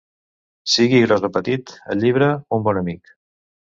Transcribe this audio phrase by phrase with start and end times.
[0.75, 3.13] Sigui gros o petit, el llibre, un bon amic.